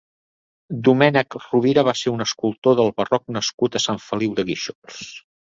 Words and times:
Domènec 0.87 1.37
Rovira 1.43 1.83
va 1.89 1.93
ser 1.99 2.13
un 2.13 2.25
escultor 2.27 2.79
del 2.81 2.91
barroc 3.03 3.27
nascut 3.37 3.79
a 3.79 3.85
Sant 3.87 4.03
Feliu 4.09 4.35
de 4.43 4.49
Guíxols. 4.51 4.99